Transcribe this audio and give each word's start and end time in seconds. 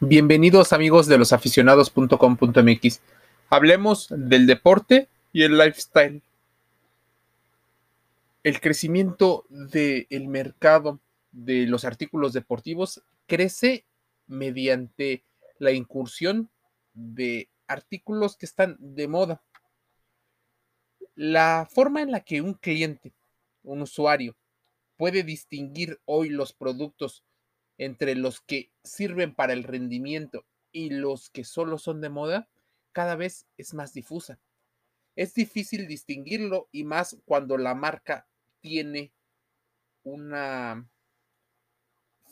Bienvenidos 0.00 0.72
amigos 0.72 1.06
de 1.06 1.18
losaficionados.com.mx. 1.18 3.00
Hablemos 3.48 4.08
del 4.10 4.48
deporte 4.48 5.08
y 5.32 5.44
el 5.44 5.56
lifestyle. 5.56 6.20
El 8.42 8.60
crecimiento 8.60 9.44
del 9.48 10.26
mercado 10.26 10.98
de 11.30 11.66
los 11.68 11.84
artículos 11.84 12.32
deportivos 12.32 13.02
crece 13.28 13.84
mediante 14.26 15.22
la 15.60 15.70
incursión 15.70 16.50
de 16.92 17.48
artículos 17.68 18.36
que 18.36 18.46
están 18.46 18.76
de 18.80 19.06
moda. 19.06 19.42
La 21.14 21.68
forma 21.70 22.02
en 22.02 22.10
la 22.10 22.18
que 22.18 22.40
un 22.40 22.54
cliente, 22.54 23.12
un 23.62 23.82
usuario, 23.82 24.34
puede 24.96 25.22
distinguir 25.22 26.00
hoy 26.04 26.30
los 26.30 26.52
productos 26.52 27.22
entre 27.78 28.14
los 28.14 28.40
que 28.40 28.70
sirven 28.82 29.34
para 29.34 29.52
el 29.52 29.64
rendimiento 29.64 30.46
y 30.72 30.90
los 30.90 31.30
que 31.30 31.44
solo 31.44 31.78
son 31.78 32.00
de 32.00 32.08
moda, 32.08 32.48
cada 32.92 33.16
vez 33.16 33.46
es 33.56 33.74
más 33.74 33.92
difusa. 33.92 34.38
Es 35.16 35.34
difícil 35.34 35.86
distinguirlo 35.86 36.68
y 36.72 36.84
más 36.84 37.16
cuando 37.24 37.56
la 37.56 37.74
marca 37.74 38.26
tiene 38.60 39.12
una 40.02 40.88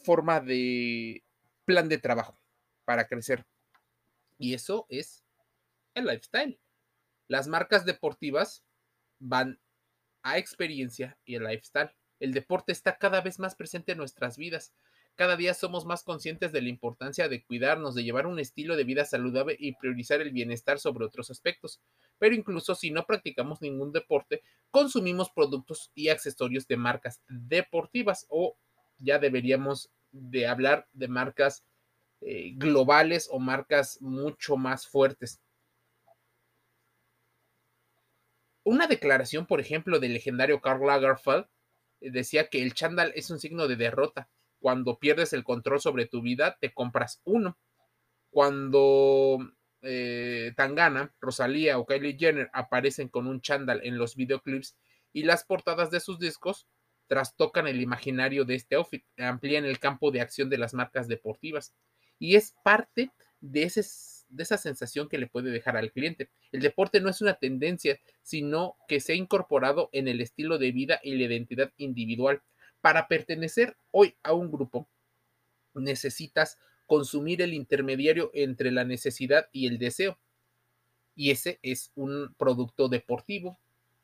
forma 0.04 0.40
de 0.40 1.22
plan 1.64 1.88
de 1.88 1.98
trabajo 1.98 2.38
para 2.84 3.06
crecer. 3.06 3.46
Y 4.38 4.54
eso 4.54 4.86
es 4.88 5.24
el 5.94 6.06
lifestyle. 6.06 6.58
Las 7.28 7.46
marcas 7.46 7.84
deportivas 7.84 8.64
van 9.18 9.60
a 10.22 10.38
experiencia 10.38 11.18
y 11.24 11.36
el 11.36 11.44
lifestyle. 11.44 11.94
El 12.18 12.32
deporte 12.32 12.72
está 12.72 12.98
cada 12.98 13.20
vez 13.20 13.38
más 13.38 13.54
presente 13.54 13.92
en 13.92 13.98
nuestras 13.98 14.36
vidas. 14.36 14.72
Cada 15.14 15.36
día 15.36 15.52
somos 15.52 15.84
más 15.84 16.02
conscientes 16.04 16.52
de 16.52 16.62
la 16.62 16.70
importancia 16.70 17.28
de 17.28 17.44
cuidarnos, 17.44 17.94
de 17.94 18.02
llevar 18.02 18.26
un 18.26 18.38
estilo 18.38 18.76
de 18.76 18.84
vida 18.84 19.04
saludable 19.04 19.56
y 19.58 19.74
priorizar 19.74 20.22
el 20.22 20.30
bienestar 20.30 20.78
sobre 20.78 21.04
otros 21.04 21.30
aspectos. 21.30 21.80
Pero 22.18 22.34
incluso 22.34 22.74
si 22.74 22.90
no 22.90 23.04
practicamos 23.04 23.60
ningún 23.60 23.92
deporte, 23.92 24.42
consumimos 24.70 25.30
productos 25.30 25.90
y 25.94 26.08
accesorios 26.08 26.66
de 26.66 26.78
marcas 26.78 27.20
deportivas 27.28 28.26
o 28.30 28.56
ya 28.98 29.18
deberíamos 29.18 29.90
de 30.12 30.46
hablar 30.46 30.88
de 30.92 31.08
marcas 31.08 31.64
eh, 32.22 32.52
globales 32.54 33.28
o 33.30 33.38
marcas 33.38 34.00
mucho 34.00 34.56
más 34.56 34.86
fuertes. 34.86 35.40
Una 38.64 38.86
declaración, 38.86 39.44
por 39.46 39.60
ejemplo, 39.60 39.98
del 39.98 40.14
legendario 40.14 40.60
Karl 40.60 40.86
Lagerfeld 40.86 41.46
eh, 42.00 42.10
decía 42.10 42.48
que 42.48 42.62
el 42.62 42.72
chándal 42.72 43.12
es 43.14 43.28
un 43.28 43.38
signo 43.38 43.68
de 43.68 43.76
derrota 43.76 44.30
cuando 44.62 44.98
pierdes 44.98 45.32
el 45.32 45.42
control 45.42 45.80
sobre 45.80 46.06
tu 46.06 46.22
vida, 46.22 46.56
te 46.60 46.72
compras 46.72 47.20
uno. 47.24 47.58
Cuando 48.30 49.38
eh, 49.82 50.52
Tangana, 50.56 51.12
Rosalía 51.20 51.78
o 51.78 51.84
Kylie 51.84 52.16
Jenner 52.16 52.48
aparecen 52.54 53.08
con 53.08 53.26
un 53.26 53.40
chándal 53.40 53.80
en 53.82 53.98
los 53.98 54.14
videoclips 54.14 54.76
y 55.12 55.24
las 55.24 55.44
portadas 55.44 55.90
de 55.90 55.98
sus 56.00 56.20
discos 56.20 56.68
trastocan 57.08 57.66
el 57.66 57.82
imaginario 57.82 58.44
de 58.44 58.54
este 58.54 58.76
outfit, 58.76 59.04
amplían 59.18 59.64
el 59.64 59.80
campo 59.80 60.12
de 60.12 60.20
acción 60.20 60.48
de 60.48 60.58
las 60.58 60.72
marcas 60.72 61.08
deportivas 61.08 61.74
y 62.18 62.36
es 62.36 62.54
parte 62.64 63.10
de, 63.40 63.64
ese, 63.64 63.82
de 64.28 64.44
esa 64.44 64.56
sensación 64.56 65.08
que 65.08 65.18
le 65.18 65.26
puede 65.26 65.50
dejar 65.50 65.76
al 65.76 65.90
cliente. 65.90 66.30
El 66.52 66.60
deporte 66.60 67.00
no 67.00 67.10
es 67.10 67.20
una 67.20 67.34
tendencia, 67.34 67.98
sino 68.22 68.76
que 68.86 69.00
se 69.00 69.12
ha 69.12 69.16
incorporado 69.16 69.90
en 69.92 70.06
el 70.06 70.20
estilo 70.20 70.56
de 70.56 70.70
vida 70.70 71.00
y 71.02 71.16
la 71.16 71.24
identidad 71.24 71.72
individual 71.76 72.42
para 72.82 73.08
pertenecer 73.08 73.78
hoy 73.90 74.14
a 74.22 74.34
un 74.34 74.50
grupo, 74.50 74.86
necesitas 75.72 76.58
consumir 76.86 77.40
el 77.40 77.54
intermediario 77.54 78.30
entre 78.34 78.70
la 78.70 78.84
necesidad 78.84 79.48
y 79.52 79.66
el 79.66 79.78
deseo. 79.78 80.18
Y 81.14 81.30
ese 81.30 81.58
es 81.62 81.90
un 81.94 82.34
producto 82.36 82.88
deportivo 82.88 83.58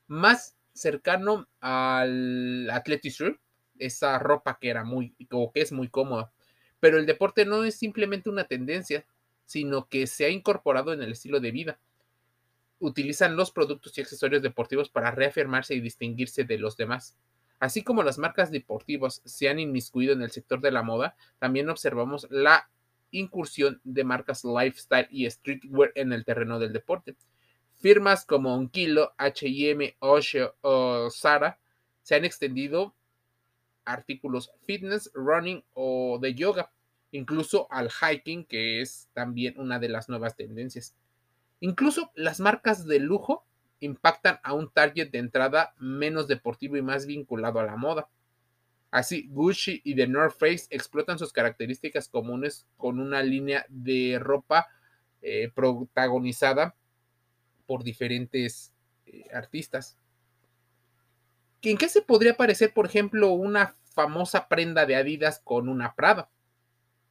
más 0.07 0.57
cercano 0.73 1.49
al 1.61 2.71
athletic 2.71 3.41
esa 3.79 4.19
ropa 4.19 4.59
que 4.61 4.71
era 4.71 4.85
muy 4.85 5.15
o 5.31 5.53
que 5.53 5.61
es 5.61 5.73
muy 5.73 5.89
cómoda. 5.89 6.33
Pero 6.81 6.99
el 6.99 7.07
deporte 7.07 7.45
no 7.45 7.65
es 7.65 7.77
simplemente 7.77 8.31
una 8.31 8.45
tendencia, 8.45 9.05
sino 9.45 9.89
que 9.89 10.07
se 10.07 10.25
ha 10.25 10.31
incorporado 10.31 10.93
en 10.93 11.03
el 11.03 11.13
estilo 11.13 11.41
de 11.41 11.51
vida. 11.51 11.81
Utilizan 12.79 13.37
los 13.37 13.51
productos 13.51 13.97
y 13.99 14.03
accesorios 14.03 14.43
deportivos 14.43 14.89
para 14.89 15.11
reafirmarse 15.11 15.75
y 15.75 15.81
distinguirse 15.81 16.45
de 16.45 16.59
los 16.59 16.77
demás. 16.77 17.17
Así 17.61 17.83
como 17.83 18.03
las 18.03 18.19
marcas 18.19 18.51
deportivas 18.51 19.21
se 19.25 19.49
han 19.49 19.59
inmiscuido 19.59 20.13
en 20.13 20.23
el 20.23 20.31
sector 20.31 20.61
de 20.61 20.71
la 20.71 20.83
moda, 20.83 21.17
también 21.39 21.69
observamos 21.69 22.27
la 22.31 22.71
incursión 23.11 23.81
de 23.85 24.05
marcas 24.05 24.45
lifestyle 24.45 25.09
y 25.11 25.29
streetwear 25.29 25.93
en 25.95 26.13
el 26.13 26.25
terreno 26.25 26.59
del 26.59 26.73
deporte. 26.73 27.17
Firmas 27.81 28.25
como 28.25 28.55
Onkilo, 28.55 29.13
H&M, 29.19 29.97
Osho 30.01 30.55
o 30.61 31.11
Zara 31.11 31.59
se 32.03 32.15
han 32.15 32.25
extendido 32.25 32.95
artículos 33.85 34.53
fitness, 34.65 35.11
running 35.15 35.65
o 35.75 36.19
de 36.21 36.35
yoga, 36.35 36.71
incluso 37.11 37.67
al 37.71 37.91
hiking, 37.91 38.45
que 38.45 38.81
es 38.81 39.09
también 39.15 39.59
una 39.59 39.79
de 39.79 39.89
las 39.89 40.09
nuevas 40.09 40.37
tendencias. 40.37 40.95
Incluso 41.61 42.13
las 42.15 42.41
marcas 42.41 42.87
de 42.87 43.01
lujo 43.01 43.48
impactan 43.81 44.41
a 44.43 44.53
un 44.55 44.71
target 44.71 45.11
de 45.11 45.19
entrada 45.19 45.75
menos 45.79 46.29
deportivo 46.29 46.77
y 46.77 46.83
más 46.83 47.07
vinculado 47.07 47.61
a 47.61 47.65
la 47.65 47.77
moda. 47.77 48.09
Así, 48.91 49.29
Gucci 49.31 49.83
y 49.85 49.95
The 49.95 50.07
North 50.07 50.39
Face 50.39 50.67
explotan 50.71 51.19
sus 51.19 51.33
características 51.33 52.09
comunes 52.09 52.67
con 52.77 53.01
una 53.01 53.23
línea 53.23 53.67
de 53.69 54.19
ropa 54.21 54.69
eh, 55.21 55.51
protagonizada 55.55 56.75
por 57.67 57.85
diferentes 57.85 58.73
eh, 59.07 59.27
artistas. 59.33 59.99
¿En 61.63 61.77
qué 61.77 61.89
se 61.89 62.03
podría 62.03 62.37
parecer, 62.37 62.73
por 62.73 62.87
ejemplo, 62.87 63.33
una 63.33 63.75
famosa 63.93 64.49
prenda 64.49 64.87
de 64.87 64.97
Adidas 64.97 65.41
con 65.45 65.69
una 65.69 65.95
Prada? 65.95 66.31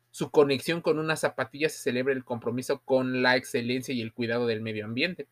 Su 0.09 0.31
conexión 0.31 0.81
con 0.81 0.97
una 0.97 1.15
zapatilla 1.15 1.69
se 1.69 1.77
celebra 1.77 2.13
el 2.13 2.23
compromiso 2.23 2.81
con 2.81 3.21
la 3.21 3.35
excelencia 3.35 3.93
y 3.93 4.01
el 4.01 4.13
cuidado 4.13 4.47
del 4.47 4.61
medio 4.61 4.85
ambiente. 4.85 5.27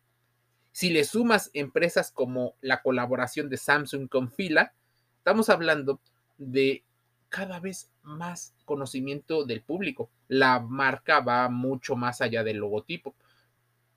Si 0.76 0.90
le 0.90 1.04
sumas 1.04 1.50
empresas 1.54 2.12
como 2.12 2.54
la 2.60 2.82
colaboración 2.82 3.48
de 3.48 3.56
Samsung 3.56 4.10
con 4.10 4.30
Fila, 4.30 4.74
estamos 5.16 5.48
hablando 5.48 6.02
de 6.36 6.84
cada 7.30 7.60
vez 7.60 7.90
más 8.02 8.54
conocimiento 8.66 9.46
del 9.46 9.62
público. 9.62 10.10
La 10.28 10.60
marca 10.60 11.20
va 11.20 11.48
mucho 11.48 11.96
más 11.96 12.20
allá 12.20 12.44
del 12.44 12.58
logotipo. 12.58 13.14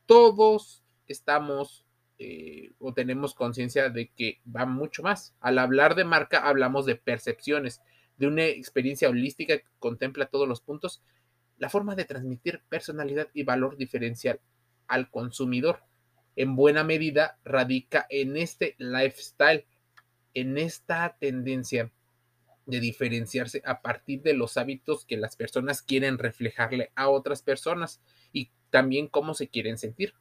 Todos 0.06 0.82
estamos 1.06 1.84
eh, 2.18 2.72
o 2.80 2.94
tenemos 2.94 3.34
conciencia 3.34 3.90
de 3.90 4.08
que 4.16 4.40
va 4.50 4.66
mucho 4.66 5.04
más. 5.04 5.36
Al 5.42 5.60
hablar 5.60 5.96
de 5.96 6.06
marca 6.06 6.48
hablamos 6.48 6.86
de 6.86 6.96
percepciones, 6.96 7.82
de 8.16 8.28
una 8.28 8.46
experiencia 8.46 9.10
holística 9.10 9.58
que 9.58 9.66
contempla 9.80 10.28
todos 10.28 10.48
los 10.48 10.62
puntos, 10.62 11.04
la 11.58 11.68
forma 11.68 11.96
de 11.96 12.06
transmitir 12.06 12.62
personalidad 12.70 13.28
y 13.34 13.44
valor 13.44 13.76
diferencial 13.76 14.40
al 14.88 15.12
consumidor 15.12 15.89
en 16.40 16.56
buena 16.56 16.86
medida 16.86 17.38
radica 17.44 18.08
en 18.10 18.38
este 18.38 18.74
lifestyle, 18.78 19.66
en 20.34 20.58
esta 20.58 21.18
tendencia 21.20 21.92
de 22.66 22.80
diferenciarse 22.80 23.62
a 23.66 23.82
partir 23.82 24.22
de 24.22 24.34
los 24.34 24.56
hábitos 24.56 25.04
que 25.04 25.18
las 25.18 25.36
personas 25.36 25.82
quieren 25.82 26.18
reflejarle 26.18 26.92
a 26.96 27.10
otras 27.10 27.42
personas 27.42 28.00
y 28.32 28.52
también 28.70 29.08
cómo 29.08 29.34
se 29.34 29.50
quieren 29.50 29.78
sentir. 29.78 30.14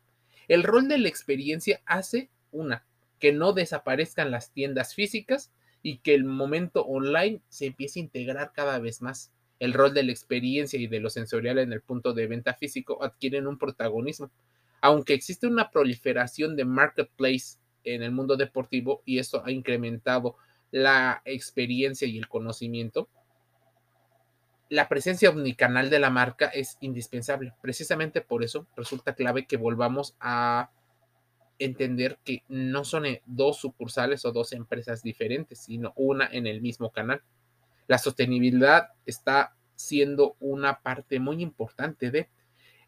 El 0.48 0.64
rol 0.64 0.88
de 0.88 0.98
la 0.98 1.08
experiencia 1.08 1.82
hace 1.86 2.30
una, 2.50 2.84
que 3.20 3.30
no 3.30 3.52
desaparezcan 3.52 4.32
las 4.32 4.50
tiendas 4.50 4.96
físicas 4.96 5.52
y 5.84 5.98
que 5.98 6.16
el 6.16 6.24
momento 6.24 6.84
online 6.84 7.42
se 7.48 7.66
empiece 7.66 8.00
a 8.00 8.02
integrar 8.02 8.52
cada 8.52 8.80
vez 8.80 9.02
más. 9.02 9.30
El 9.60 9.72
rol 9.72 9.94
de 9.94 10.02
la 10.02 10.10
experiencia 10.10 10.80
y 10.80 10.88
de 10.88 10.98
lo 10.98 11.10
sensorial 11.10 11.60
en 11.60 11.72
el 11.72 11.80
punto 11.80 12.12
de 12.12 12.26
venta 12.26 12.54
físico 12.54 13.04
adquieren 13.04 13.46
un 13.46 13.56
protagonismo 13.56 14.32
aunque 14.80 15.14
existe 15.14 15.46
una 15.46 15.70
proliferación 15.70 16.56
de 16.56 16.64
marketplace 16.64 17.58
en 17.84 18.02
el 18.02 18.12
mundo 18.12 18.36
deportivo 18.36 19.02
y 19.04 19.18
esto 19.18 19.42
ha 19.44 19.50
incrementado 19.50 20.36
la 20.70 21.22
experiencia 21.24 22.06
y 22.06 22.18
el 22.18 22.28
conocimiento, 22.28 23.08
la 24.68 24.88
presencia 24.88 25.30
omnicanal 25.30 25.88
de 25.88 25.98
la 25.98 26.10
marca 26.10 26.46
es 26.46 26.76
indispensable. 26.80 27.54
Precisamente 27.62 28.20
por 28.20 28.44
eso 28.44 28.66
resulta 28.76 29.14
clave 29.14 29.46
que 29.46 29.56
volvamos 29.56 30.14
a 30.20 30.70
entender 31.58 32.18
que 32.22 32.44
no 32.48 32.84
son 32.84 33.04
dos 33.26 33.58
sucursales 33.58 34.24
o 34.24 34.32
dos 34.32 34.52
empresas 34.52 35.02
diferentes, 35.02 35.60
sino 35.60 35.92
una 35.96 36.28
en 36.30 36.46
el 36.46 36.60
mismo 36.60 36.90
canal. 36.90 37.22
La 37.86 37.98
sostenibilidad 37.98 38.90
está 39.06 39.56
siendo 39.74 40.36
una 40.40 40.80
parte 40.80 41.18
muy 41.18 41.42
importante 41.42 42.10
de 42.10 42.28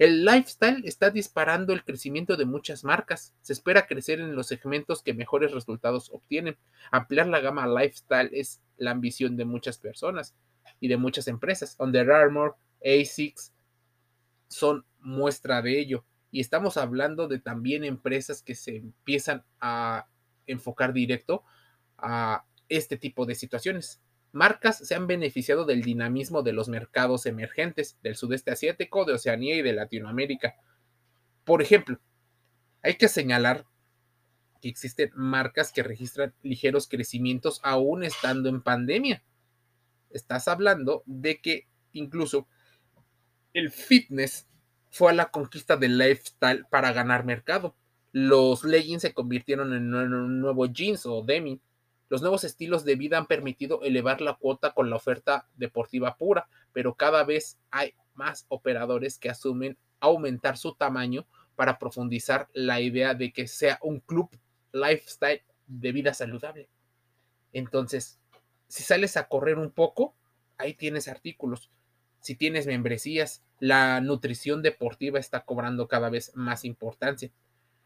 el 0.01 0.25
lifestyle 0.25 0.83
está 0.87 1.11
disparando 1.11 1.75
el 1.75 1.85
crecimiento 1.85 2.39
de 2.39 2.47
muchas 2.47 2.85
marcas. 2.85 3.35
Se 3.43 3.53
espera 3.53 3.87
crecer 3.87 4.19
en 4.19 4.35
los 4.35 4.47
segmentos 4.47 5.03
que 5.03 5.13
mejores 5.13 5.53
resultados 5.53 6.09
obtienen. 6.11 6.57
Ampliar 6.91 7.27
la 7.27 7.41
gama 7.41 7.67
lifestyle 7.67 8.31
es 8.33 8.63
la 8.79 8.93
ambición 8.93 9.37
de 9.37 9.45
muchas 9.45 9.77
personas 9.77 10.35
y 10.81 10.89
de 10.89 10.97
muchas 10.97 11.29
empresas. 11.29 11.77
Under 11.79 12.11
Armour, 12.11 12.57
ASICS, 12.83 13.53
son 14.49 14.87
muestra 15.01 15.61
de 15.61 15.79
ello. 15.79 16.07
Y 16.31 16.41
estamos 16.41 16.79
hablando 16.79 17.29
de 17.29 17.39
también 17.39 17.85
empresas 17.85 18.43
que 18.43 18.55
se 18.55 18.77
empiezan 18.77 19.45
a 19.61 20.07
enfocar 20.47 20.95
directo 20.95 21.45
a 21.99 22.47
este 22.71 22.97
tipo 22.97 23.27
de 23.27 23.35
situaciones. 23.35 24.01
Marcas 24.33 24.79
se 24.79 24.95
han 24.95 25.07
beneficiado 25.07 25.65
del 25.65 25.83
dinamismo 25.83 26.43
de 26.43 26.53
los 26.53 26.69
mercados 26.69 27.27
emergentes 27.27 27.99
del 28.03 28.17
sudeste 28.17 28.53
asiático, 28.53 29.05
de 29.05 29.15
Oceanía 29.15 29.57
y 29.57 29.63
de 29.63 29.73
Latinoamérica. 29.73 30.55
Por 31.45 31.63
ejemplo, 31.63 31.99
hay 32.83 32.95
que 32.95 33.09
señalar 33.09 33.67
que 34.61 34.69
existen 34.69 35.11
marcas 35.15 35.73
que 35.73 35.83
registran 35.83 36.35
ligeros 36.43 36.87
crecimientos 36.87 37.61
aún 37.63 38.05
estando 38.05 38.49
en 38.49 38.63
pandemia. 38.63 39.23
Estás 40.11 40.49
hablando 40.49 41.03
de 41.07 41.41
que 41.41 41.67
incluso 41.93 42.47
el 43.53 43.71
fitness 43.71 44.47
fue 44.91 45.11
a 45.11 45.15
la 45.15 45.31
conquista 45.31 45.77
del 45.77 45.99
lifestyle 45.99 46.67
para 46.71 46.93
ganar 46.93 47.25
mercado. 47.25 47.75
Los 48.13 48.65
leggings 48.65 49.03
se 49.03 49.15
convirtieron 49.15 49.73
en 49.73 49.95
un 49.95 50.41
nuevo 50.41 50.67
jeans 50.67 51.07
o 51.07 51.23
denim. 51.23 51.61
Los 52.11 52.23
nuevos 52.23 52.43
estilos 52.43 52.85
de 52.85 52.97
vida 52.97 53.19
han 53.19 53.27
permitido 53.27 53.83
elevar 53.83 54.21
la 54.21 54.35
cuota 54.35 54.75
con 54.75 54.91
la 54.91 54.97
oferta 54.97 55.47
deportiva 55.55 56.17
pura, 56.17 56.49
pero 56.73 56.95
cada 56.95 57.23
vez 57.23 57.57
hay 57.71 57.95
más 58.15 58.47
operadores 58.49 59.17
que 59.17 59.31
asumen 59.31 59.79
aumentar 60.01 60.59
su 60.59 60.75
tamaño 60.75 61.25
para 61.55 61.79
profundizar 61.79 62.49
la 62.53 62.81
idea 62.81 63.15
de 63.15 63.33
que 63.33 63.47
sea 63.47 63.79
un 63.81 64.01
club 64.01 64.29
lifestyle 64.73 65.43
de 65.69 65.93
vida 65.93 66.13
saludable. 66.13 66.69
Entonces, 67.53 68.19
si 68.67 68.83
sales 68.83 69.17
a 69.17 69.29
correr 69.29 69.57
un 69.59 69.71
poco, 69.71 70.13
ahí 70.59 70.75
tienes 70.75 71.07
artículos. 71.07 71.71
Si 72.19 72.35
tienes 72.35 72.67
membresías, 72.67 73.45
la 73.61 74.01
nutrición 74.01 74.63
deportiva 74.63 75.21
está 75.21 75.45
cobrando 75.45 75.87
cada 75.87 76.11
vez 76.11 76.33
más 76.35 76.65
importancia. 76.65 77.31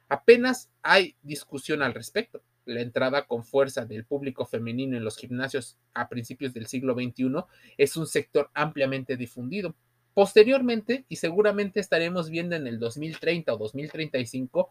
Apenas 0.08 0.70
hay 0.82 1.14
discusión 1.22 1.82
al 1.82 1.92
respecto. 1.92 2.42
La 2.64 2.80
entrada 2.80 3.26
con 3.26 3.44
fuerza 3.44 3.84
del 3.84 4.04
público 4.04 4.46
femenino 4.46 4.96
en 4.96 5.04
los 5.04 5.16
gimnasios 5.16 5.78
a 5.92 6.08
principios 6.08 6.54
del 6.54 6.66
siglo 6.66 6.94
XXI 6.94 7.44
es 7.76 7.96
un 7.96 8.06
sector 8.06 8.50
ampliamente 8.54 9.16
difundido. 9.16 9.74
Posteriormente, 10.14 11.04
y 11.08 11.16
seguramente 11.16 11.80
estaremos 11.80 12.30
viendo 12.30 12.56
en 12.56 12.66
el 12.66 12.78
2030 12.78 13.52
o 13.52 13.58
2035, 13.58 14.70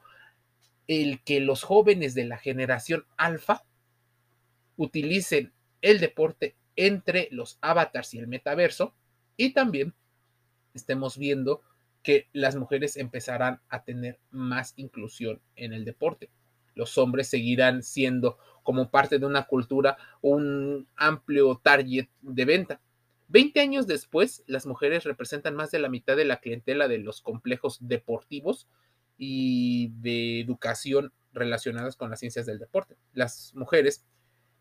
el 0.87 1.21
que 1.23 1.39
los 1.39 1.63
jóvenes 1.63 2.13
de 2.13 2.25
la 2.25 2.37
generación 2.37 3.05
alfa 3.17 3.63
utilicen 4.77 5.53
el 5.81 5.99
deporte 5.99 6.55
entre 6.75 7.27
los 7.31 7.57
avatars 7.61 8.13
y 8.13 8.19
el 8.19 8.27
metaverso 8.27 8.95
y 9.37 9.53
también 9.53 9.93
estemos 10.73 11.17
viendo 11.17 11.61
que 12.01 12.27
las 12.33 12.55
mujeres 12.55 12.97
empezarán 12.97 13.61
a 13.69 13.83
tener 13.83 14.19
más 14.31 14.73
inclusión 14.75 15.41
en 15.55 15.73
el 15.73 15.85
deporte. 15.85 16.29
Los 16.75 16.97
hombres 16.97 17.29
seguirán 17.29 17.83
siendo 17.83 18.37
como 18.63 18.89
parte 18.89 19.19
de 19.19 19.25
una 19.25 19.43
cultura 19.43 19.97
un 20.21 20.87
amplio 20.95 21.59
target 21.63 22.07
de 22.21 22.45
venta. 22.45 22.81
Veinte 23.27 23.61
años 23.61 23.87
después, 23.87 24.43
las 24.47 24.65
mujeres 24.65 25.03
representan 25.03 25.55
más 25.55 25.71
de 25.71 25.79
la 25.79 25.89
mitad 25.89 26.15
de 26.15 26.25
la 26.25 26.37
clientela 26.37 26.87
de 26.87 26.99
los 26.99 27.21
complejos 27.21 27.77
deportivos 27.81 28.67
y 29.17 29.89
de 30.01 30.39
educación 30.39 31.11
relacionadas 31.33 31.95
con 31.95 32.09
las 32.09 32.19
ciencias 32.19 32.45
del 32.45 32.59
deporte. 32.59 32.95
Las 33.13 33.53
mujeres 33.55 34.05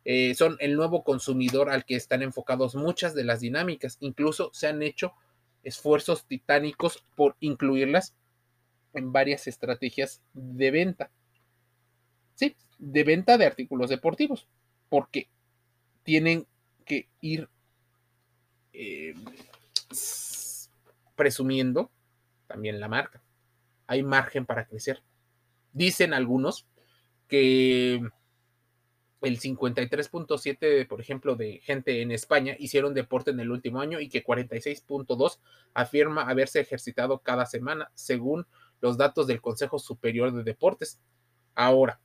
eh, 0.04 0.34
son 0.34 0.56
el 0.60 0.74
nuevo 0.74 1.04
consumidor 1.04 1.70
al 1.70 1.84
que 1.84 1.96
están 1.96 2.22
enfocados 2.22 2.74
muchas 2.74 3.14
de 3.14 3.24
las 3.24 3.40
dinámicas. 3.40 3.98
Incluso 4.00 4.50
se 4.52 4.68
han 4.68 4.82
hecho 4.82 5.12
esfuerzos 5.62 6.26
titánicos 6.26 7.04
por 7.14 7.36
incluirlas 7.40 8.14
en 8.94 9.12
varias 9.12 9.46
estrategias 9.46 10.22
de 10.32 10.70
venta. 10.70 11.10
De 12.78 13.04
venta 13.04 13.38
de 13.38 13.46
artículos 13.46 13.90
deportivos, 13.90 14.48
porque 14.88 15.28
tienen 16.02 16.46
que 16.84 17.08
ir 17.20 17.48
eh, 18.72 19.14
presumiendo 21.14 21.90
también 22.46 22.80
la 22.80 22.88
marca. 22.88 23.22
Hay 23.86 24.02
margen 24.02 24.46
para 24.46 24.66
crecer. 24.66 25.02
Dicen 25.72 26.12
algunos 26.12 26.66
que 27.28 28.02
el 29.22 29.40
53.7, 29.40 30.86
por 30.88 31.00
ejemplo, 31.00 31.36
de 31.36 31.60
gente 31.62 32.02
en 32.02 32.10
España 32.10 32.56
hicieron 32.58 32.92
deporte 32.92 33.30
en 33.30 33.40
el 33.40 33.50
último 33.50 33.80
año 33.80 34.00
y 34.00 34.08
que 34.08 34.24
46.2 34.24 35.38
afirma 35.74 36.28
haberse 36.28 36.60
ejercitado 36.60 37.20
cada 37.20 37.46
semana, 37.46 37.90
según 37.94 38.46
los 38.80 38.98
datos 38.98 39.26
del 39.26 39.40
Consejo 39.40 39.78
Superior 39.78 40.32
de 40.32 40.42
Deportes. 40.42 41.00
Ahora, 41.54 42.00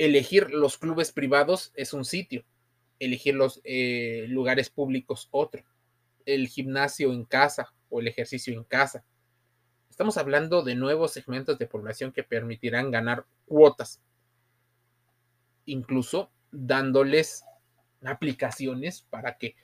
elegir 0.00 0.50
los 0.50 0.78
clubes 0.78 1.12
privados 1.12 1.72
es 1.74 1.92
un 1.92 2.06
sitio, 2.06 2.42
elegir 3.00 3.34
los 3.34 3.60
eh, 3.64 4.24
lugares 4.28 4.70
públicos 4.70 5.28
otro, 5.30 5.62
el 6.24 6.48
gimnasio 6.48 7.12
en 7.12 7.26
casa 7.26 7.74
o 7.90 8.00
el 8.00 8.08
ejercicio 8.08 8.54
en 8.54 8.64
casa. 8.64 9.04
Estamos 9.90 10.16
hablando 10.16 10.62
de 10.62 10.74
nuevos 10.74 11.12
segmentos 11.12 11.58
de 11.58 11.66
población 11.66 12.12
que 12.12 12.22
permitirán 12.22 12.90
ganar 12.90 13.26
cuotas 13.44 14.00
incluso 15.66 16.30
dándoles 16.50 17.44
aplicaciones 18.02 19.02
para 19.10 19.36
que 19.36 19.54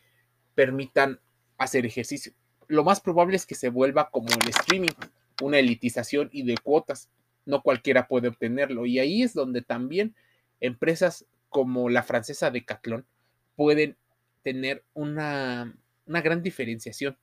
permitan 0.55 1.19
hacer 1.57 1.87
ejercicio. 1.87 2.35
Lo 2.69 2.85
más 2.85 3.01
probable 3.01 3.37
es 3.37 3.47
que 3.47 3.55
se 3.55 3.71
vuelva 3.71 4.11
como 4.11 4.29
el 4.29 4.49
streaming, 4.51 4.93
una 5.41 5.59
elitización 5.59 6.29
y 6.31 6.43
de 6.43 6.59
cuotas. 6.59 7.09
No 7.47 7.63
cualquiera 7.63 8.07
puede 8.07 8.29
obtenerlo. 8.29 8.85
Y 8.85 8.99
ahí 8.99 9.23
es 9.23 9.33
donde 9.33 9.63
también 9.63 10.15
empresas 10.61 11.27
como 11.49 11.89
la 11.89 12.03
francesa 12.03 12.51
Decathlon 12.51 13.07
pueden 13.55 13.97
tener 14.43 14.85
una, 14.95 15.75
gran 16.07 16.43
diferenciación, 16.43 17.17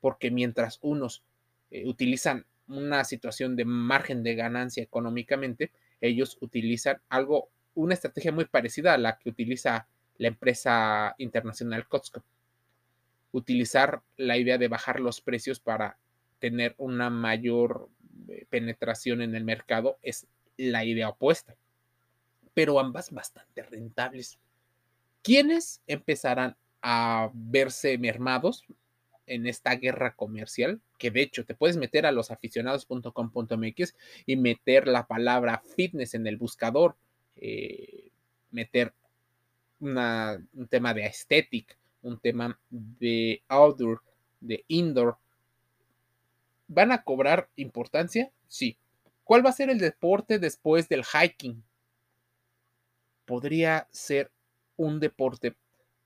porque 0.00 0.30
mientras 0.30 0.78
unos 0.82 1.22
eh, 1.70 1.86
utilizan 1.86 2.44
una 2.68 3.04
situación 3.04 3.56
de 3.56 3.64
margen 3.64 4.22
de 4.22 4.34
ganancia 4.34 4.82
económicamente, 4.82 5.70
ellos 6.00 6.36
utilizan 6.40 7.00
algo 7.08 7.48
una 7.74 7.94
estrategia 7.94 8.32
muy 8.32 8.46
parecida 8.46 8.94
a 8.94 8.98
la 8.98 9.18
que 9.18 9.28
utiliza 9.28 9.86
la 10.18 10.28
empresa 10.28 11.14
internacional 11.18 11.86
Costco. 11.86 12.24
Utilizar 13.32 14.02
la 14.16 14.38
idea 14.38 14.58
de 14.58 14.68
bajar 14.68 14.98
los 14.98 15.20
precios 15.20 15.60
para 15.60 15.98
tener 16.38 16.74
una 16.78 17.10
mayor 17.10 17.88
eh, 18.28 18.46
penetración 18.48 19.20
en 19.20 19.34
el 19.34 19.44
mercado 19.44 19.98
es 20.02 20.26
la 20.56 20.84
idea 20.84 21.10
opuesta, 21.10 21.54
pero 22.56 22.80
ambas 22.80 23.10
bastante 23.10 23.62
rentables. 23.64 24.38
¿Quiénes 25.22 25.82
empezarán 25.86 26.56
a 26.80 27.30
verse 27.34 27.98
mermados 27.98 28.64
en 29.26 29.46
esta 29.46 29.74
guerra 29.74 30.16
comercial? 30.16 30.80
Que 30.96 31.10
de 31.10 31.20
hecho 31.20 31.44
te 31.44 31.54
puedes 31.54 31.76
meter 31.76 32.06
a 32.06 32.12
losaficionados.com.mx 32.12 33.94
y 34.24 34.36
meter 34.36 34.88
la 34.88 35.06
palabra 35.06 35.62
fitness 35.76 36.14
en 36.14 36.26
el 36.26 36.38
buscador 36.38 36.96
eh, 37.36 38.10
meter 38.52 38.94
un 39.78 40.40
tema 40.70 40.94
de 40.94 41.04
aesthetic, 41.04 41.76
un 42.00 42.18
tema 42.18 42.58
de 42.70 43.42
outdoor, 43.48 44.02
de 44.40 44.64
indoor. 44.68 45.18
¿Van 46.68 46.90
a 46.90 47.02
cobrar 47.02 47.50
importancia? 47.56 48.30
Sí. 48.48 48.78
¿Cuál 49.24 49.44
va 49.44 49.50
a 49.50 49.52
ser 49.52 49.68
el 49.68 49.78
deporte 49.78 50.38
después 50.38 50.88
del 50.88 51.04
hiking? 51.04 51.62
Podría 53.26 53.88
ser 53.90 54.32
un 54.76 55.00
deporte 55.00 55.56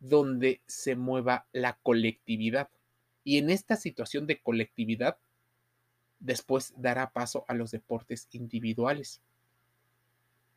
donde 0.00 0.60
se 0.66 0.96
mueva 0.96 1.46
la 1.52 1.78
colectividad. 1.82 2.70
Y 3.22 3.38
en 3.38 3.50
esta 3.50 3.76
situación 3.76 4.26
de 4.26 4.40
colectividad, 4.40 5.18
después 6.18 6.74
dará 6.76 7.12
paso 7.12 7.44
a 7.48 7.54
los 7.54 7.70
deportes 7.70 8.28
individuales. 8.32 9.20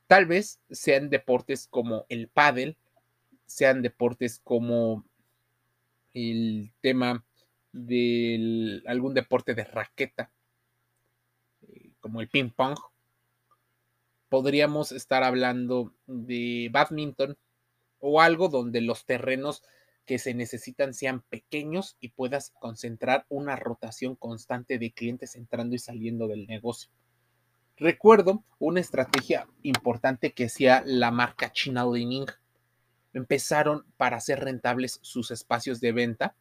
Tal 0.08 0.26
vez 0.26 0.60
sean 0.70 1.10
deportes 1.10 1.68
como 1.68 2.06
el 2.10 2.28
pádel, 2.28 2.78
sean 3.46 3.82
deportes 3.82 4.40
como 4.44 5.06
el 6.14 6.72
tema 6.82 7.26
de 7.72 8.82
algún 8.86 9.14
deporte 9.14 9.56
de 9.56 9.64
raqueta, 9.64 10.32
eh, 11.68 11.92
como 12.00 12.22
el 12.22 12.30
ping 12.30 12.50
pong. 12.50 12.78
Podríamos 14.34 14.92
estar 14.92 15.22
hablando 15.22 15.94
de 16.08 16.68
badminton 16.72 17.38
o 18.00 18.20
algo 18.20 18.50
donde 18.50 18.82
los 18.82 19.06
terrenos 19.06 19.62
que 20.08 20.18
se 20.18 20.34
necesitan 20.34 20.96
sean 20.96 21.22
pequeños 21.30 21.98
y 22.00 22.10
puedas 22.10 22.52
concentrar 22.60 23.28
una 23.30 23.56
rotación 23.58 24.16
constante 24.16 24.80
de 24.80 24.92
clientes 24.92 25.36
entrando 25.36 25.76
y 25.76 25.78
saliendo 25.78 26.28
del 26.28 26.48
negocio. 26.48 26.90
Recuerdo 27.78 28.44
una 28.58 28.80
estrategia 28.80 29.48
importante 29.62 30.34
que 30.34 30.46
hacía 30.46 30.82
la 30.84 31.12
marca 31.12 31.52
China 31.52 31.86
Lining. 31.86 32.26
Empezaron 33.14 33.86
para 33.98 34.18
hacer 34.18 34.40
rentables 34.40 34.98
sus 35.04 35.30
espacios 35.30 35.80
de 35.80 35.92
venta, 35.92 36.36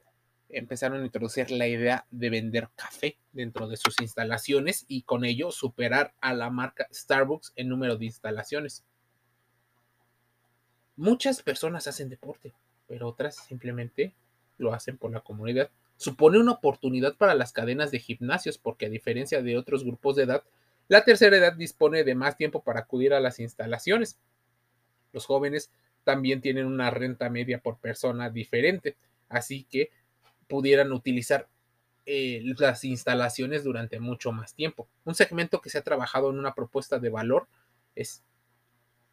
empezaron 0.53 1.03
a 1.03 1.05
introducir 1.05 1.51
la 1.51 1.67
idea 1.67 2.07
de 2.11 2.31
vender 2.31 2.69
café 2.77 3.17
dentro 3.33 3.69
de 3.69 3.77
sus 3.77 4.01
instalaciones 4.01 4.85
y 4.87 5.03
con 5.03 5.25
ello 5.25 5.51
superar 5.51 6.15
a 6.21 6.35
la 6.35 6.51
marca 6.51 6.87
Starbucks 6.93 7.53
en 7.57 7.69
número 7.69 7.97
de 7.97 8.05
instalaciones. 8.05 8.85
Muchas 10.97 11.43
personas 11.43 11.87
hacen 11.87 12.11
deporte, 12.11 12.53
pero 12.87 13.09
otras 13.09 13.37
simplemente 13.37 14.13
lo 14.59 14.75
hacen 14.75 14.99
por 14.99 15.11
la 15.11 15.21
comunidad. 15.21 15.71
Supone 15.97 16.39
una 16.39 16.53
oportunidad 16.53 17.17
para 17.17 17.35
las 17.35 17.53
cadenas 17.53 17.91
de 17.91 17.99
gimnasios 17.99 18.59
porque 18.59 18.87
a 18.87 18.91
diferencia 18.91 19.43
de 19.43 19.57
otros 19.57 19.85
grupos 19.85 20.17
de 20.17 20.25
edad, 20.25 20.43
la 20.89 21.05
tercera 21.05 21.37
edad 21.37 21.55
dispone 21.55 22.05
de 22.05 22.15
más 22.15 22.37
tiempo 22.37 22.63
para 22.63 22.81
acudir 22.81 23.15
a 23.15 23.21
las 23.21 23.41
instalaciones. 23.41 24.19
Los 25.13 25.27
jóvenes 25.27 25.71
también 26.05 26.41
tienen 26.41 26.67
una 26.67 26.91
renta 26.91 27.31
media 27.31 27.61
por 27.61 27.79
persona 27.79 28.29
diferente, 28.29 28.97
así 29.29 29.65
que 29.65 29.91
pudieran 30.49 30.93
utilizar 30.93 31.49
eh, 32.05 32.43
las 32.59 32.85
instalaciones 32.85 33.65
durante 33.65 34.01
mucho 34.01 34.33
más 34.33 34.55
tiempo. 34.55 34.89
Un 35.05 35.15
segmento 35.15 35.61
que 35.61 35.71
se 35.71 35.79
ha 35.79 35.83
trabajado 35.83 36.31
en 36.31 36.39
una 36.39 36.55
propuesta 36.55 36.99
de 36.99 37.11
valor 37.11 37.47
es 37.95 38.25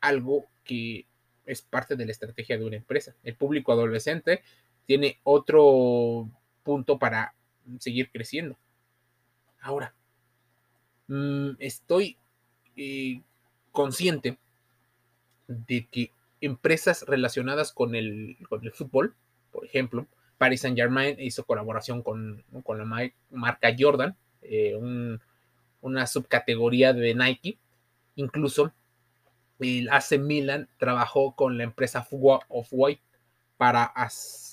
algo 0.02 0.48
que 0.64 1.06
es 1.46 1.62
parte 1.62 1.96
de 1.96 2.06
la 2.06 2.12
estrategia 2.12 2.58
de 2.58 2.66
una 2.66 2.78
empresa. 2.78 3.16
El 3.24 3.36
público 3.36 3.72
adolescente 3.72 4.42
tiene 4.86 5.20
otro 5.24 6.30
punto 6.64 6.98
para 6.98 7.36
seguir 7.80 8.10
creciendo. 8.12 8.58
Ahora, 9.62 9.94
mm, 11.08 11.52
estoy 11.60 12.18
eh, 12.76 13.22
consciente 13.72 14.38
de 15.48 15.88
que 15.88 16.12
empresas 16.42 17.04
relacionadas 17.08 17.72
con 17.72 17.96
el, 17.96 18.38
con 18.48 18.64
el 18.64 18.72
fútbol, 18.72 19.16
por 19.52 19.66
ejemplo, 19.66 20.08
Paris 20.40 20.62
Saint 20.62 20.78
Germain 20.78 21.18
hizo 21.20 21.46
colaboración 21.46 22.02
con, 22.02 22.44
la 22.66 23.12
marca 23.30 23.76
Jordan, 23.78 24.16
eh, 24.42 24.74
una 25.82 26.08
subcategoría 26.08 26.94
de 26.94 27.14
Nike. 27.14 27.60
Incluso 28.16 28.74
el 29.60 29.90
AC 29.90 30.18
Milan 30.18 30.70
trabajó 30.78 31.36
con 31.36 31.58
la 31.58 31.66
empresa 31.66 32.08
of 32.48 32.68
White 32.72 33.04
para 33.58 33.94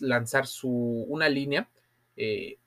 lanzar 0.00 0.48
su, 0.48 1.06
una 1.08 1.28
línea 1.28 1.68
eh, 2.16 2.58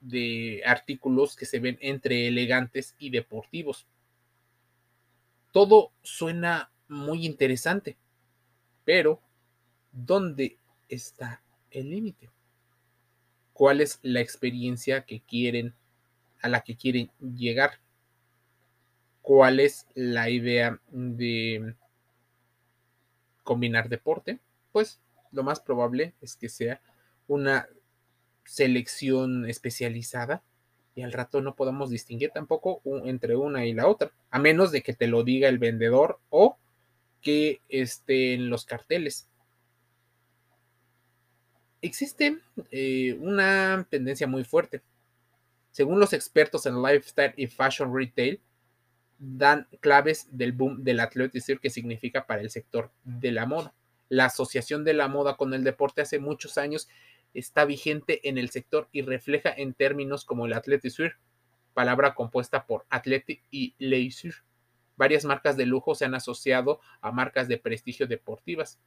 de 0.00 0.62
artículos 0.66 1.36
que 1.36 1.46
se 1.46 1.60
ven 1.60 1.78
entre 1.80 2.26
elegantes 2.26 2.96
y 2.98 3.10
deportivos. 3.10 3.86
Todo 5.52 5.92
suena 6.02 6.72
muy 6.88 7.24
interesante, 7.24 7.96
pero 8.84 9.22
¿dónde 9.92 10.58
está 10.88 11.44
el 11.70 11.90
límite? 11.90 12.35
¿Cuál 13.56 13.80
es 13.80 14.00
la 14.02 14.20
experiencia 14.20 15.06
que 15.06 15.22
quieren, 15.22 15.72
a 16.42 16.48
la 16.50 16.60
que 16.60 16.76
quieren 16.76 17.10
llegar? 17.18 17.80
¿Cuál 19.22 19.60
es 19.60 19.86
la 19.94 20.28
idea 20.28 20.78
de 20.90 21.74
combinar 23.44 23.88
deporte? 23.88 24.40
Pues 24.72 25.00
lo 25.32 25.42
más 25.42 25.60
probable 25.60 26.12
es 26.20 26.36
que 26.36 26.50
sea 26.50 26.82
una 27.28 27.66
selección 28.44 29.48
especializada 29.48 30.42
y 30.94 31.00
al 31.00 31.14
rato 31.14 31.40
no 31.40 31.56
podamos 31.56 31.88
distinguir 31.88 32.32
tampoco 32.34 32.82
entre 33.06 33.36
una 33.36 33.64
y 33.64 33.72
la 33.72 33.86
otra, 33.86 34.12
a 34.30 34.38
menos 34.38 34.70
de 34.70 34.82
que 34.82 34.92
te 34.92 35.06
lo 35.06 35.24
diga 35.24 35.48
el 35.48 35.56
vendedor 35.56 36.20
o 36.28 36.58
que 37.22 37.62
esté 37.70 38.34
en 38.34 38.50
los 38.50 38.66
carteles. 38.66 39.30
Existe 41.82 42.38
eh, 42.70 43.16
una 43.20 43.86
tendencia 43.90 44.26
muy 44.26 44.44
fuerte. 44.44 44.82
Según 45.70 46.00
los 46.00 46.12
expertos 46.12 46.66
en 46.66 46.82
lifestyle 46.82 47.34
y 47.36 47.46
fashion 47.46 47.94
retail, 47.94 48.40
dan 49.18 49.66
claves 49.80 50.28
del 50.30 50.52
boom 50.52 50.84
del 50.84 51.00
athleisure 51.00 51.60
que 51.60 51.70
significa 51.70 52.26
para 52.26 52.42
el 52.42 52.50
sector 52.50 52.90
de 53.04 53.32
la 53.32 53.46
moda. 53.46 53.74
La 54.08 54.26
asociación 54.26 54.84
de 54.84 54.94
la 54.94 55.08
moda 55.08 55.36
con 55.36 55.52
el 55.54 55.64
deporte 55.64 56.02
hace 56.02 56.18
muchos 56.18 56.58
años 56.58 56.88
está 57.34 57.64
vigente 57.64 58.28
en 58.28 58.38
el 58.38 58.50
sector 58.50 58.88
y 58.92 59.02
refleja 59.02 59.52
en 59.54 59.74
términos 59.74 60.24
como 60.24 60.46
el 60.46 60.52
athleisure, 60.52 61.16
palabra 61.74 62.14
compuesta 62.14 62.66
por 62.66 62.86
athletic 62.88 63.42
y 63.50 63.74
leisure. 63.78 64.36
Varias 64.96 65.24
marcas 65.24 65.56
de 65.56 65.66
lujo 65.66 65.94
se 65.94 66.06
han 66.06 66.14
asociado 66.14 66.80
a 67.00 67.12
marcas 67.12 67.48
de 67.48 67.58
prestigio 67.58 68.06
deportivas, 68.06 68.78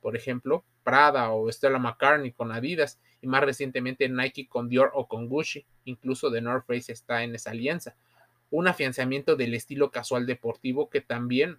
por 0.00 0.16
ejemplo, 0.16 0.64
Prada 0.82 1.30
o 1.32 1.50
Stella 1.50 1.78
McCartney 1.78 2.32
con 2.32 2.52
Adidas 2.52 2.98
y 3.20 3.26
más 3.26 3.42
recientemente 3.42 4.08
Nike 4.08 4.48
con 4.48 4.68
Dior 4.68 4.90
o 4.94 5.06
con 5.06 5.28
Gucci, 5.28 5.66
incluso 5.84 6.30
The 6.30 6.40
North 6.40 6.66
Face 6.66 6.92
está 6.92 7.22
en 7.22 7.34
esa 7.34 7.50
alianza. 7.50 7.96
Un 8.50 8.68
afianzamiento 8.68 9.36
del 9.36 9.54
estilo 9.54 9.90
casual 9.90 10.26
deportivo 10.26 10.88
que 10.88 11.00
también 11.00 11.58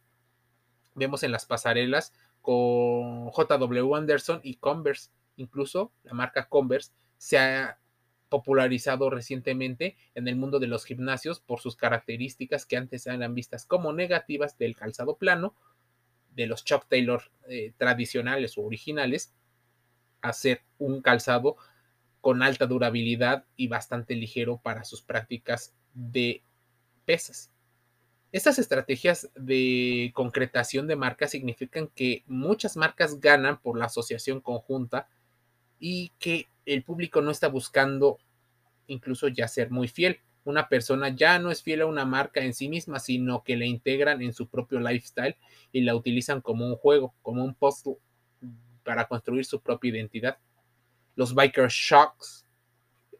vemos 0.95 1.23
en 1.23 1.31
las 1.31 1.45
pasarelas 1.45 2.13
con 2.41 3.31
JW 3.31 3.95
Anderson 3.95 4.39
y 4.43 4.55
Converse. 4.55 5.11
Incluso 5.35 5.91
la 6.03 6.13
marca 6.13 6.47
Converse 6.47 6.91
se 7.17 7.37
ha 7.37 7.79
popularizado 8.29 9.09
recientemente 9.09 9.97
en 10.13 10.27
el 10.27 10.35
mundo 10.35 10.59
de 10.59 10.67
los 10.67 10.85
gimnasios 10.85 11.39
por 11.39 11.59
sus 11.59 11.75
características 11.75 12.65
que 12.65 12.77
antes 12.77 13.07
eran 13.07 13.33
vistas 13.33 13.65
como 13.65 13.91
negativas 13.91 14.57
del 14.57 14.75
calzado 14.75 15.17
plano, 15.17 15.55
de 16.39 16.47
los 16.47 16.63
Chuck 16.63 16.87
Taylor 16.87 17.21
eh, 17.49 17.73
tradicionales 17.77 18.57
o 18.57 18.61
originales, 18.61 19.33
a 20.21 20.31
ser 20.31 20.61
un 20.77 21.01
calzado 21.01 21.57
con 22.21 22.41
alta 22.43 22.65
durabilidad 22.65 23.43
y 23.57 23.67
bastante 23.67 24.15
ligero 24.15 24.57
para 24.57 24.85
sus 24.85 25.01
prácticas 25.01 25.75
de 25.93 26.41
pesas. 27.03 27.51
Estas 28.31 28.57
estrategias 28.57 29.29
de 29.35 30.11
concretación 30.13 30.87
de 30.87 30.95
marcas 30.95 31.31
significan 31.31 31.89
que 31.89 32.23
muchas 32.25 32.77
marcas 32.77 33.19
ganan 33.19 33.59
por 33.61 33.77
la 33.77 33.85
asociación 33.85 34.39
conjunta 34.39 35.09
y 35.77 36.13
que 36.19 36.47
el 36.65 36.83
público 36.83 37.21
no 37.21 37.31
está 37.31 37.49
buscando 37.49 38.17
incluso 38.87 39.27
ya 39.27 39.49
ser 39.49 39.71
muy 39.71 39.89
fiel. 39.89 40.21
Una 40.49 40.67
persona 40.67 41.09
ya 41.09 41.37
no 41.37 41.51
es 41.51 41.61
fiel 41.61 41.81
a 41.81 41.85
una 41.85 42.05
marca 42.05 42.41
en 42.41 42.55
sí 42.55 42.69
misma, 42.69 42.97
sino 42.97 43.43
que 43.43 43.55
la 43.55 43.65
integran 43.65 44.23
en 44.23 44.33
su 44.33 44.49
propio 44.49 44.79
lifestyle 44.79 45.37
y 45.71 45.81
la 45.81 45.93
utilizan 45.93 46.41
como 46.41 46.65
un 46.65 46.75
juego, 46.75 47.13
como 47.21 47.43
un 47.43 47.53
puzzle 47.53 47.97
para 48.83 49.07
construir 49.07 49.45
su 49.45 49.61
propia 49.61 49.91
identidad. 49.91 50.39
Los 51.15 51.35
biker 51.35 51.69
shorts, 51.69 52.47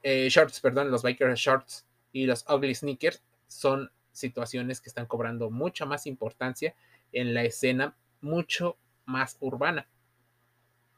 eh, 0.02 0.28
shorts, 0.28 0.60
perdón, 0.60 0.90
los 0.90 1.04
biker 1.04 1.36
shorts 1.36 1.86
y 2.12 2.26
los 2.26 2.44
ugly 2.50 2.74
sneakers 2.74 3.22
son 3.46 3.92
situaciones 4.12 4.82
que 4.82 4.90
están 4.90 5.06
cobrando 5.06 5.52
mucha 5.52 5.86
más 5.86 6.08
importancia 6.08 6.74
en 7.12 7.36
la 7.36 7.44
escena 7.44 7.96
mucho 8.22 8.80
más 9.06 9.38
urbana. 9.40 9.88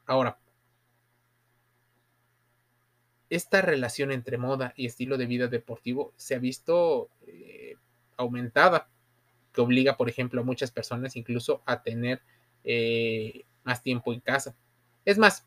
Ahora, 0.06 0.38
esta 3.32 3.62
relación 3.62 4.12
entre 4.12 4.36
moda 4.36 4.74
y 4.76 4.84
estilo 4.84 5.16
de 5.16 5.24
vida 5.24 5.46
deportivo 5.48 6.12
se 6.18 6.34
ha 6.34 6.38
visto 6.38 7.08
eh, 7.26 7.76
aumentada, 8.18 8.90
que 9.54 9.62
obliga, 9.62 9.96
por 9.96 10.10
ejemplo, 10.10 10.42
a 10.42 10.44
muchas 10.44 10.70
personas 10.70 11.16
incluso 11.16 11.62
a 11.64 11.82
tener 11.82 12.20
eh, 12.62 13.46
más 13.64 13.82
tiempo 13.82 14.12
en 14.12 14.20
casa. 14.20 14.54
Es 15.06 15.16
más, 15.16 15.46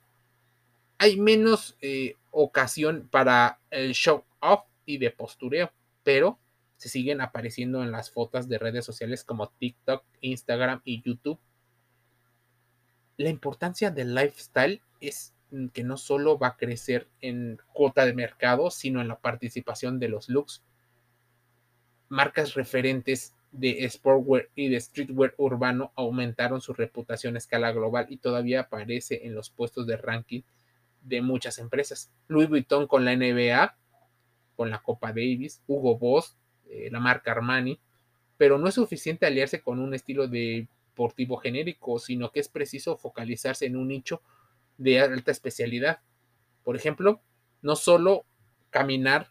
hay 0.98 1.20
menos 1.20 1.78
eh, 1.80 2.16
ocasión 2.32 3.08
para 3.12 3.60
el 3.70 3.94
show 3.94 4.24
off 4.40 4.64
y 4.88 4.98
de 4.98 5.12
postureo, 5.12 5.72
pero 6.04 6.40
se 6.78 6.90
siguen 6.90 7.22
apareciendo 7.22 7.84
en 7.84 7.92
las 7.92 8.10
fotos 8.10 8.50
de 8.50 8.58
redes 8.58 8.84
sociales 8.84 9.24
como 9.24 9.50
TikTok, 9.50 10.04
Instagram 10.22 10.82
y 10.86 11.04
YouTube. 11.04 11.38
La 13.18 13.30
importancia 13.30 13.92
del 13.92 14.16
lifestyle 14.16 14.82
es 15.00 15.35
que 15.74 15.84
no 15.84 15.98
solo 15.98 16.38
va 16.38 16.48
a 16.48 16.58
crecer 16.58 17.08
en 17.22 17.60
cuota 17.74 18.06
de 18.06 18.14
mercado, 18.14 18.72
sino 18.72 19.02
en 19.02 19.08
la 19.08 19.20
participación 19.20 20.00
de 20.00 20.10
los 20.10 20.30
looks. 20.30 20.64
Marcas 22.10 22.54
referentes 22.54 23.34
de 23.52 23.88
sportwear 23.90 24.50
y 24.56 24.70
de 24.70 24.80
streetwear 24.80 25.34
urbano 25.38 25.92
aumentaron 25.96 26.62
su 26.62 26.74
reputación 26.74 27.36
a 27.36 27.38
escala 27.38 27.72
global 27.72 28.08
y 28.10 28.18
todavía 28.18 28.62
aparece 28.62 29.26
en 29.26 29.34
los 29.34 29.50
puestos 29.50 29.88
de 29.88 29.98
ranking 29.98 30.42
de 31.02 31.22
muchas 31.22 31.58
empresas. 31.60 32.12
Louis 32.28 32.50
Vuitton 32.50 32.88
con 32.88 33.06
la 33.06 33.16
NBA, 33.16 33.78
con 34.56 34.70
la 34.70 34.82
Copa 34.82 35.10
Davis, 35.10 35.62
Hugo 35.68 35.98
Boss 35.98 36.36
eh, 36.70 36.90
la 36.92 37.00
marca 37.00 37.32
Armani, 37.32 37.80
pero 38.38 38.58
no 38.58 38.68
es 38.68 38.76
suficiente 38.76 39.26
aliarse 39.26 39.62
con 39.62 39.80
un 39.80 39.94
estilo 39.94 40.28
deportivo 40.28 41.38
genérico, 41.38 42.00
sino 42.00 42.32
que 42.32 42.40
es 42.40 42.50
preciso 42.50 42.98
focalizarse 42.98 43.66
en 43.66 43.78
un 43.78 43.88
nicho 43.90 44.22
de 44.78 45.00
alta 45.00 45.32
especialidad. 45.32 46.00
Por 46.64 46.76
ejemplo, 46.76 47.22
no 47.62 47.76
solo 47.76 48.26
caminar 48.70 49.30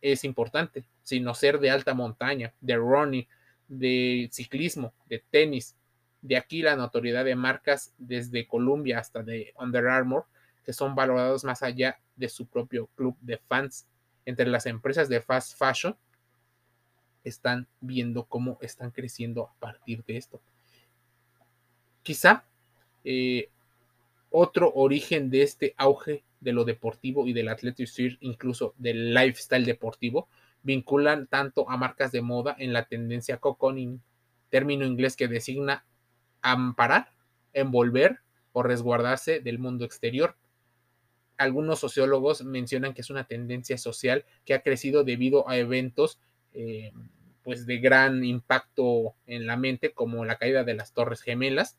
es 0.00 0.24
importante, 0.24 0.84
sino 1.02 1.34
ser 1.34 1.60
de 1.60 1.70
alta 1.70 1.94
montaña, 1.94 2.54
de 2.60 2.76
running, 2.76 3.26
de 3.68 4.28
ciclismo, 4.32 4.92
de 5.06 5.22
tenis. 5.30 5.76
De 6.22 6.36
aquí 6.36 6.62
la 6.62 6.76
notoriedad 6.76 7.24
de 7.24 7.36
marcas 7.36 7.94
desde 7.96 8.46
Columbia 8.46 8.98
hasta 8.98 9.22
de 9.22 9.54
Under 9.58 9.86
Armour, 9.88 10.26
que 10.64 10.72
son 10.72 10.94
valorados 10.94 11.44
más 11.44 11.62
allá 11.62 11.98
de 12.16 12.28
su 12.28 12.46
propio 12.46 12.88
club 12.96 13.16
de 13.20 13.38
fans. 13.38 13.86
Entre 14.26 14.46
las 14.46 14.66
empresas 14.66 15.08
de 15.08 15.20
fast 15.20 15.56
fashion 15.56 15.96
están 17.24 17.66
viendo 17.80 18.24
cómo 18.24 18.58
están 18.60 18.90
creciendo 18.90 19.48
a 19.48 19.54
partir 19.54 20.04
de 20.04 20.16
esto. 20.16 20.40
Quizá 22.02 22.44
eh, 23.04 23.50
otro 24.30 24.72
origen 24.74 25.30
de 25.30 25.42
este 25.42 25.74
auge 25.76 26.24
de 26.40 26.52
lo 26.52 26.64
deportivo 26.64 27.26
y 27.26 27.32
del 27.32 27.48
athletic 27.48 27.88
incluso 28.20 28.74
del 28.78 29.12
lifestyle 29.12 29.64
deportivo, 29.64 30.28
vinculan 30.62 31.26
tanto 31.26 31.68
a 31.70 31.76
marcas 31.76 32.12
de 32.12 32.22
moda 32.22 32.54
en 32.58 32.72
la 32.72 32.86
tendencia 32.86 33.38
cocooning, 33.38 34.00
término 34.48 34.86
inglés 34.86 35.16
que 35.16 35.28
designa 35.28 35.84
amparar, 36.42 37.10
envolver 37.52 38.20
o 38.52 38.62
resguardarse 38.62 39.40
del 39.40 39.58
mundo 39.58 39.84
exterior. 39.84 40.36
Algunos 41.36 41.80
sociólogos 41.80 42.42
mencionan 42.42 42.94
que 42.94 43.00
es 43.00 43.10
una 43.10 43.24
tendencia 43.24 43.78
social 43.78 44.24
que 44.44 44.54
ha 44.54 44.62
crecido 44.62 45.04
debido 45.04 45.48
a 45.48 45.56
eventos 45.56 46.18
eh, 46.52 46.92
pues 47.42 47.66
de 47.66 47.78
gran 47.78 48.24
impacto 48.24 49.14
en 49.26 49.46
la 49.46 49.56
mente 49.56 49.92
como 49.92 50.24
la 50.24 50.36
caída 50.36 50.64
de 50.64 50.74
las 50.74 50.92
torres 50.92 51.22
gemelas 51.22 51.78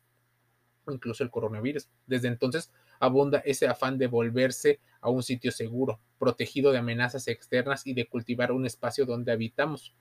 incluso 0.88 1.22
el 1.22 1.30
coronavirus. 1.30 1.88
Desde 2.06 2.28
entonces 2.28 2.70
abunda 2.98 3.38
ese 3.44 3.66
afán 3.66 3.98
de 3.98 4.06
volverse 4.06 4.80
a 5.00 5.10
un 5.10 5.22
sitio 5.22 5.50
seguro, 5.50 5.98
protegido 6.18 6.72
de 6.72 6.78
amenazas 6.78 7.28
externas 7.28 7.86
y 7.86 7.94
de 7.94 8.06
cultivar 8.06 8.52
un 8.52 8.66
espacio 8.66 9.06
donde 9.06 9.32
habitamos. 9.32 9.92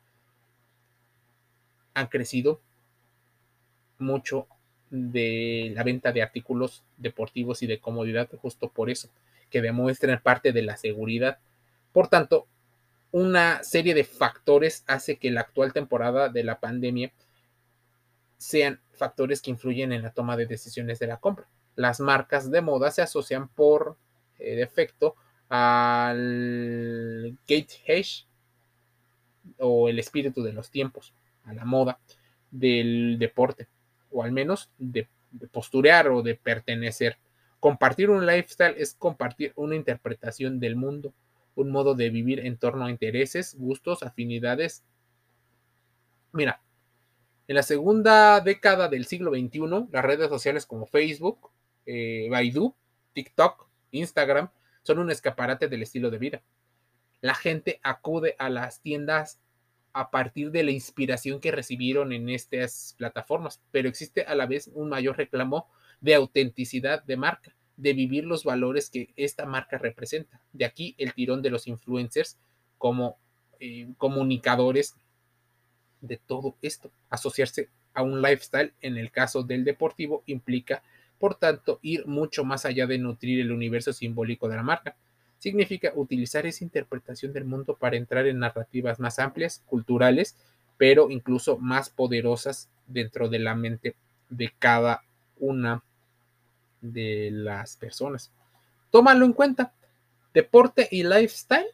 Han 1.94 2.08
crecido 2.08 2.62
mucho 3.98 4.48
de 4.90 5.72
la 5.74 5.84
venta 5.84 6.12
de 6.12 6.22
artículos 6.22 6.84
deportivos 6.98 7.64
y 7.64 7.68
de 7.68 7.80
comodidad 7.80 8.30
justo 8.42 8.70
por 8.70 8.90
eso, 8.90 9.10
que 9.50 9.62
demuestran 9.62 10.22
parte 10.22 10.52
de 10.52 10.62
la 10.62 10.78
seguridad. 10.78 11.40
Por 11.92 12.08
tanto, 12.08 12.48
una 13.12 13.64
serie 13.64 13.94
de 13.94 14.04
factores 14.04 14.84
hace 14.88 15.18
que 15.18 15.32
la 15.32 15.42
actual 15.42 15.74
temporada 15.74 16.30
de 16.30 16.44
la 16.44 16.60
pandemia 16.60 17.12
sean 18.41 18.81
factores 18.91 19.39
que 19.39 19.51
influyen 19.51 19.91
en 19.91 20.01
la 20.01 20.13
toma 20.13 20.36
de 20.36 20.48
decisiones 20.48 20.98
de 20.98 21.05
la 21.05 21.17
compra. 21.17 21.48
Las 21.75 22.00
marcas 22.00 22.50
de 22.50 22.62
moda 22.62 22.89
se 22.89 23.03
asocian 23.03 23.48
por 23.50 23.98
eh, 24.39 24.55
defecto 24.55 25.15
al 25.48 27.38
gate 27.48 27.83
hash 27.88 28.24
o 29.60 29.89
el 29.89 30.00
espíritu 30.00 30.41
de 30.41 30.53
los 30.53 30.71
tiempos, 30.71 31.13
a 31.45 31.53
la 31.53 31.65
moda 31.65 32.00
del 32.50 33.17
deporte 33.19 33.67
o 34.10 34.24
al 34.24 34.31
menos 34.31 34.71
de, 34.79 35.07
posturear 35.51 36.07
o 36.07 36.24
de 36.24 36.33
pertenecer. 36.33 37.19
Compartir 37.60 38.10
un 38.10 38.25
lifestyle 38.25 38.74
es 38.75 38.95
compartir 38.95 39.53
una 39.55 39.75
interpretación 39.75 40.60
del 40.60 40.75
mundo, 40.75 41.13
un 41.53 41.69
modo 41.69 41.93
de 41.93 42.10
vivir 42.10 42.39
en 42.39 42.57
torno 42.57 42.86
a 42.86 42.89
intereses, 42.89 43.55
gustos, 43.55 44.01
afinidades. 44.01 44.83
Mira, 46.31 46.60
en 47.51 47.55
la 47.55 47.63
segunda 47.63 48.39
década 48.39 48.88
del 48.88 49.05
siglo 49.05 49.31
XXI, 49.31 49.89
las 49.91 50.05
redes 50.05 50.29
sociales 50.29 50.65
como 50.65 50.86
Facebook, 50.86 51.51
eh, 51.86 52.29
Baidu, 52.31 52.74
TikTok, 53.12 53.67
Instagram 53.91 54.50
son 54.84 55.00
un 55.00 55.12
escaparate 55.12 55.67
del 55.67 55.81
estilo 55.81 56.10
de 56.10 56.17
vida. 56.17 56.43
La 57.20 57.36
gente 57.36 57.81
acude 57.84 58.38
a 58.39 58.48
las 58.48 58.79
tiendas 58.79 59.41
a 59.91 60.12
partir 60.12 60.51
de 60.51 60.63
la 60.63 60.72
inspiración 60.72 61.41
que 61.41 61.51
recibieron 61.51 62.13
en 62.13 62.29
estas 62.29 62.96
plataformas, 62.98 63.62
pero 63.72 63.89
existe 63.89 64.22
a 64.22 64.34
la 64.34 64.46
vez 64.46 64.70
un 64.74 64.88
mayor 64.88 65.17
reclamo 65.17 65.67
de 66.00 66.15
autenticidad 66.15 67.03
de 67.03 67.17
marca, 67.17 67.53
de 67.75 67.91
vivir 67.91 68.24
los 68.24 68.46
valores 68.46 68.89
que 68.89 69.12
esta 69.17 69.46
marca 69.46 69.77
representa. 69.77 70.41
De 70.53 70.63
aquí 70.63 70.96
el 70.98 71.13
tirón 71.13 71.41
de 71.41 71.50
los 71.50 71.67
influencers 71.67 72.38
como 72.77 73.20
eh, 73.60 73.89
comunicadores 73.98 74.96
de 76.01 76.17
todo 76.17 76.55
esto. 76.62 76.91
Asociarse 77.10 77.69
a 77.93 78.04
un 78.04 78.21
lifestyle 78.21 78.73
en 78.82 78.97
el 78.97 79.12
caso 79.12 79.43
del 79.43 79.63
deportivo 79.63 80.23
implica, 80.26 80.84
por 81.19 81.36
tanto, 81.36 81.80
ir 81.82 82.06
mucho 82.08 82.43
más 82.43 82.65
allá 82.65 82.88
de 82.88 82.97
nutrir 82.97 83.39
el 83.39 83.52
universo 83.52 83.93
simbólico 83.93 84.49
de 84.49 84.56
la 84.56 84.63
marca 84.63 84.95
significa 85.41 85.91
utilizar 85.95 86.45
esa 86.45 86.63
interpretación 86.63 87.34
del 87.34 87.45
mundo 87.45 87.76
para 87.76 87.97
entrar 87.97 88.28
en 88.28 88.38
narrativas 88.38 88.99
más 88.99 89.17
amplias, 89.17 89.63
culturales, 89.65 90.38
pero 90.78 91.10
incluso 91.10 91.58
más 91.58 91.89
poderosas 91.89 92.69
dentro 92.86 93.28
de 93.28 93.39
la 93.39 93.56
mente 93.56 93.95
de 94.30 94.54
cada 94.60 95.04
una 95.39 95.84
de 96.80 97.30
las 97.32 97.76
personas. 97.76 98.32
Tómalo 98.91 99.26
en 99.26 99.34
cuenta. 99.34 99.73
Deporte 100.34 100.88
y 100.91 101.04
lifestyle, 101.04 101.65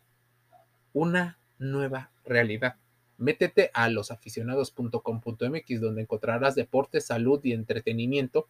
una 0.93 1.37
nueva 1.59 2.09
realidad. 2.25 2.77
Métete 3.17 3.71
a 3.73 3.89
losaficionados.com.mx 3.89 5.81
donde 5.81 6.01
encontrarás 6.01 6.55
deporte, 6.55 7.01
salud 7.01 7.39
y 7.43 7.53
entretenimiento 7.53 8.47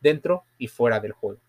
dentro 0.00 0.44
y 0.58 0.68
fuera 0.68 1.00
del 1.00 1.12
juego. 1.12 1.40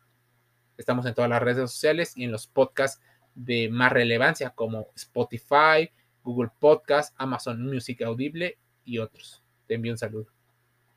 Estamos 0.77 1.05
en 1.05 1.13
todas 1.13 1.29
las 1.29 1.43
redes 1.43 1.69
sociales 1.69 2.13
y 2.15 2.23
en 2.23 2.31
los 2.31 2.47
podcasts 2.47 3.01
de 3.36 3.69
más 3.69 3.91
relevancia 3.91 4.51
como 4.51 4.88
Spotify, 4.95 5.91
Google 6.23 6.51
Podcast, 6.60 7.13
Amazon 7.17 7.63
Music 7.63 8.01
Audible 8.01 8.57
y 8.86 8.97
otros. 8.99 9.43
Te 9.67 9.75
envío 9.75 9.93
un 9.93 9.97
saludo. 9.97 10.40